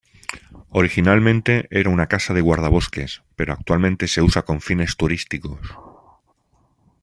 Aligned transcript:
Originalmente 0.71 1.67
era 1.69 1.91
una 1.91 2.07
casa 2.07 2.33
de 2.33 2.41
guardabosques, 2.41 3.21
pero 3.35 3.53
actualmente 3.53 4.07
se 4.07 4.23
usa 4.23 4.41
con 4.43 4.59
fines 4.59 4.97
turísticos. 4.97 5.59